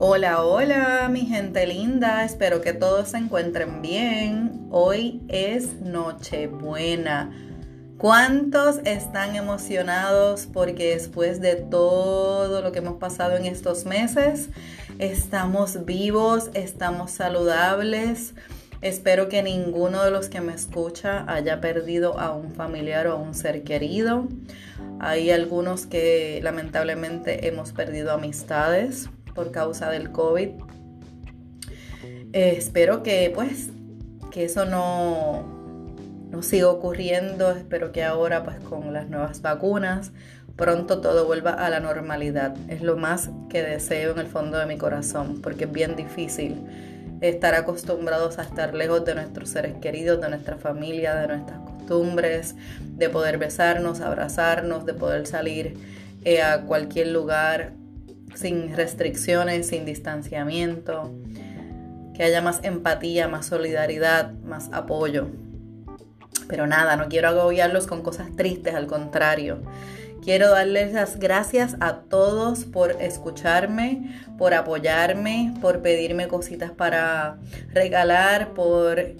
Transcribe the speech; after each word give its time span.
Hola, 0.00 0.44
hola, 0.44 1.08
mi 1.10 1.22
gente 1.22 1.66
linda. 1.66 2.24
Espero 2.24 2.60
que 2.60 2.72
todos 2.72 3.08
se 3.08 3.16
encuentren 3.16 3.82
bien. 3.82 4.68
Hoy 4.70 5.20
es 5.26 5.80
Nochebuena. 5.80 7.32
¿Cuántos 7.98 8.78
están 8.84 9.34
emocionados 9.34 10.46
porque 10.52 10.90
después 10.90 11.40
de 11.40 11.56
todo 11.56 12.62
lo 12.62 12.70
que 12.70 12.78
hemos 12.78 12.98
pasado 12.98 13.36
en 13.36 13.46
estos 13.46 13.86
meses, 13.86 14.50
estamos 15.00 15.84
vivos, 15.84 16.48
estamos 16.54 17.10
saludables? 17.10 18.34
Espero 18.80 19.28
que 19.28 19.42
ninguno 19.42 20.04
de 20.04 20.12
los 20.12 20.28
que 20.28 20.40
me 20.40 20.54
escucha 20.54 21.24
haya 21.26 21.60
perdido 21.60 22.20
a 22.20 22.32
un 22.32 22.52
familiar 22.52 23.08
o 23.08 23.14
a 23.14 23.16
un 23.16 23.34
ser 23.34 23.64
querido. 23.64 24.28
Hay 25.00 25.32
algunos 25.32 25.86
que 25.86 26.38
lamentablemente 26.44 27.48
hemos 27.48 27.72
perdido 27.72 28.12
amistades 28.12 29.10
por 29.38 29.52
causa 29.52 29.88
del 29.88 30.10
COVID. 30.10 30.48
Eh, 32.32 32.54
espero 32.56 33.04
que 33.04 33.30
pues 33.32 33.68
que 34.32 34.44
eso 34.44 34.64
no, 34.64 35.44
no 36.28 36.42
siga 36.42 36.68
ocurriendo. 36.68 37.52
Espero 37.52 37.92
que 37.92 38.02
ahora 38.02 38.42
pues 38.42 38.56
con 38.58 38.92
las 38.92 39.08
nuevas 39.08 39.40
vacunas 39.40 40.10
pronto 40.56 41.00
todo 41.00 41.24
vuelva 41.24 41.52
a 41.52 41.70
la 41.70 41.78
normalidad. 41.78 42.56
Es 42.66 42.82
lo 42.82 42.96
más 42.96 43.30
que 43.48 43.62
deseo 43.62 44.10
en 44.10 44.18
el 44.18 44.26
fondo 44.26 44.58
de 44.58 44.66
mi 44.66 44.76
corazón 44.76 45.40
porque 45.40 45.66
es 45.66 45.72
bien 45.72 45.94
difícil 45.94 46.56
estar 47.20 47.54
acostumbrados 47.54 48.40
a 48.40 48.42
estar 48.42 48.74
lejos 48.74 49.04
de 49.04 49.14
nuestros 49.14 49.50
seres 49.50 49.76
queridos, 49.76 50.20
de 50.20 50.30
nuestra 50.30 50.56
familia, 50.56 51.14
de 51.14 51.28
nuestras 51.28 51.60
costumbres, 51.60 52.56
de 52.80 53.08
poder 53.08 53.38
besarnos, 53.38 54.00
abrazarnos, 54.00 54.84
de 54.84 54.94
poder 54.94 55.28
salir 55.28 55.76
eh, 56.24 56.42
a 56.42 56.62
cualquier 56.62 57.06
lugar 57.06 57.77
sin 58.34 58.76
restricciones, 58.76 59.68
sin 59.68 59.84
distanciamiento, 59.84 61.12
que 62.14 62.22
haya 62.22 62.42
más 62.42 62.60
empatía, 62.64 63.28
más 63.28 63.46
solidaridad, 63.46 64.32
más 64.44 64.70
apoyo. 64.72 65.28
Pero 66.48 66.66
nada, 66.66 66.96
no 66.96 67.08
quiero 67.08 67.28
agobiarlos 67.28 67.86
con 67.86 68.02
cosas 68.02 68.34
tristes, 68.34 68.74
al 68.74 68.86
contrario. 68.86 69.62
Quiero 70.22 70.50
darles 70.50 70.92
las 70.92 71.18
gracias 71.18 71.76
a 71.80 72.00
todos 72.00 72.64
por 72.64 72.92
escucharme, 73.00 74.20
por 74.36 74.52
apoyarme, 74.52 75.54
por 75.60 75.80
pedirme 75.80 76.28
cositas 76.28 76.70
para 76.70 77.38
regalar, 77.72 78.52
por 78.52 79.12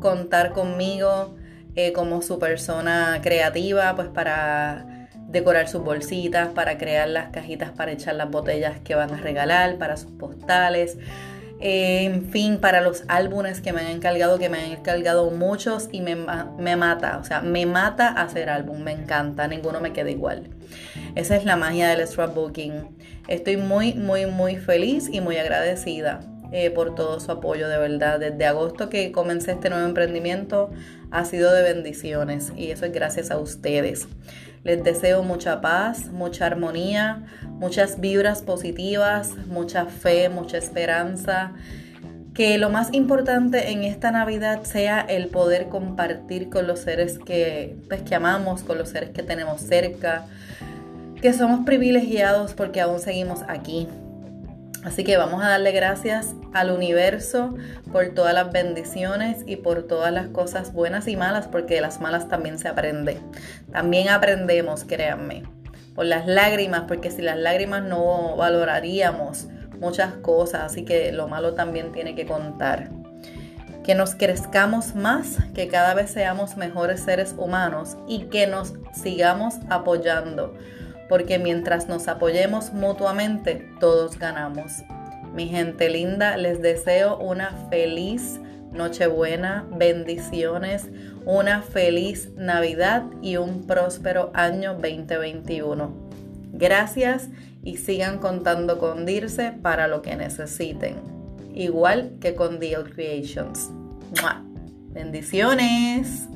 contar 0.00 0.52
conmigo 0.52 1.36
eh, 1.74 1.92
como 1.92 2.20
su 2.20 2.38
persona 2.38 3.20
creativa, 3.22 3.96
pues 3.96 4.08
para 4.08 4.91
decorar 5.32 5.68
sus 5.68 5.82
bolsitas, 5.82 6.48
para 6.50 6.78
crear 6.78 7.08
las 7.08 7.30
cajitas 7.30 7.70
para 7.70 7.92
echar 7.92 8.14
las 8.14 8.30
botellas 8.30 8.78
que 8.84 8.94
van 8.94 9.12
a 9.12 9.16
regalar, 9.16 9.76
para 9.78 9.96
sus 9.96 10.10
postales. 10.12 10.98
Eh, 11.60 12.04
en 12.04 12.26
fin, 12.30 12.58
para 12.58 12.80
los 12.80 13.04
álbumes 13.08 13.60
que 13.60 13.72
me 13.72 13.80
han 13.80 13.86
encargado, 13.86 14.38
que 14.38 14.48
me 14.48 14.58
han 14.58 14.72
encargado 14.72 15.30
muchos 15.30 15.88
y 15.92 16.00
me, 16.00 16.16
me 16.58 16.76
mata, 16.76 17.18
o 17.18 17.24
sea, 17.24 17.40
me 17.40 17.66
mata 17.66 18.08
hacer 18.08 18.50
álbum, 18.50 18.82
me 18.82 18.92
encanta, 18.92 19.46
ninguno 19.46 19.80
me 19.80 19.92
queda 19.92 20.10
igual. 20.10 20.50
Esa 21.14 21.36
es 21.36 21.44
la 21.44 21.56
magia 21.56 21.88
del 21.88 22.06
scrapbooking. 22.06 22.96
Estoy 23.28 23.56
muy, 23.56 23.94
muy, 23.94 24.26
muy 24.26 24.56
feliz 24.56 25.08
y 25.12 25.20
muy 25.20 25.36
agradecida 25.36 26.20
eh, 26.52 26.70
por 26.70 26.94
todo 26.94 27.18
su 27.18 27.32
apoyo, 27.32 27.68
de 27.68 27.78
verdad. 27.78 28.20
Desde 28.20 28.44
agosto 28.44 28.90
que 28.90 29.10
comencé 29.10 29.52
este 29.52 29.70
nuevo 29.70 29.86
emprendimiento 29.86 30.70
ha 31.10 31.24
sido 31.24 31.52
de 31.52 31.62
bendiciones 31.62 32.52
y 32.56 32.70
eso 32.70 32.86
es 32.86 32.92
gracias 32.92 33.30
a 33.30 33.38
ustedes. 33.38 34.06
Les 34.64 34.84
deseo 34.84 35.22
mucha 35.22 35.60
paz, 35.60 36.06
mucha 36.12 36.46
armonía, 36.46 37.24
muchas 37.48 38.00
vibras 38.00 38.42
positivas, 38.42 39.34
mucha 39.48 39.86
fe, 39.86 40.28
mucha 40.28 40.58
esperanza. 40.58 41.52
Que 42.34 42.58
lo 42.58 42.70
más 42.70 42.92
importante 42.92 43.72
en 43.72 43.82
esta 43.82 44.10
Navidad 44.10 44.62
sea 44.62 45.00
el 45.00 45.28
poder 45.28 45.68
compartir 45.68 46.48
con 46.48 46.66
los 46.66 46.78
seres 46.78 47.18
que, 47.18 47.76
pues, 47.88 48.02
que 48.02 48.14
amamos, 48.14 48.62
con 48.62 48.78
los 48.78 48.90
seres 48.90 49.10
que 49.10 49.22
tenemos 49.22 49.60
cerca, 49.60 50.26
que 51.20 51.32
somos 51.32 51.64
privilegiados 51.64 52.54
porque 52.54 52.80
aún 52.80 53.00
seguimos 53.00 53.40
aquí, 53.48 53.88
Así 54.84 55.04
que 55.04 55.16
vamos 55.16 55.42
a 55.44 55.48
darle 55.48 55.70
gracias 55.70 56.34
al 56.52 56.72
universo 56.72 57.54
por 57.92 58.08
todas 58.08 58.34
las 58.34 58.50
bendiciones 58.50 59.44
y 59.46 59.56
por 59.56 59.84
todas 59.84 60.12
las 60.12 60.26
cosas 60.28 60.72
buenas 60.72 61.06
y 61.06 61.16
malas, 61.16 61.46
porque 61.46 61.76
de 61.76 61.80
las 61.80 62.00
malas 62.00 62.28
también 62.28 62.58
se 62.58 62.66
aprende. 62.66 63.18
También 63.70 64.08
aprendemos, 64.08 64.84
créanme, 64.84 65.44
por 65.94 66.06
las 66.06 66.26
lágrimas, 66.26 66.82
porque 66.88 67.12
si 67.12 67.22
las 67.22 67.38
lágrimas 67.38 67.84
no 67.84 68.36
valoraríamos 68.36 69.46
muchas 69.78 70.14
cosas, 70.14 70.62
así 70.62 70.84
que 70.84 71.12
lo 71.12 71.28
malo 71.28 71.54
también 71.54 71.92
tiene 71.92 72.16
que 72.16 72.26
contar. 72.26 72.90
Que 73.84 73.94
nos 73.94 74.16
crezcamos 74.16 74.96
más, 74.96 75.38
que 75.54 75.68
cada 75.68 75.94
vez 75.94 76.10
seamos 76.10 76.56
mejores 76.56 77.00
seres 77.00 77.34
humanos 77.38 77.96
y 78.08 78.24
que 78.24 78.48
nos 78.48 78.74
sigamos 78.92 79.54
apoyando 79.70 80.54
porque 81.12 81.38
mientras 81.38 81.88
nos 81.90 82.08
apoyemos 82.08 82.72
mutuamente, 82.72 83.68
todos 83.80 84.18
ganamos. 84.18 84.82
Mi 85.34 85.46
gente 85.46 85.90
linda, 85.90 86.38
les 86.38 86.62
deseo 86.62 87.18
una 87.18 87.54
feliz 87.68 88.40
Nochebuena, 88.72 89.68
bendiciones, 89.76 90.88
una 91.26 91.60
feliz 91.60 92.30
Navidad 92.38 93.04
y 93.20 93.36
un 93.36 93.66
próspero 93.66 94.30
año 94.32 94.72
2021. 94.72 95.94
Gracias 96.54 97.28
y 97.62 97.76
sigan 97.76 98.16
contando 98.16 98.78
con 98.78 99.04
Dirce 99.04 99.52
para 99.52 99.88
lo 99.88 100.00
que 100.00 100.16
necesiten, 100.16 100.94
igual 101.54 102.16
que 102.22 102.34
con 102.34 102.58
Deal 102.58 102.88
Creations. 102.90 103.68
Bendiciones. 104.94 106.26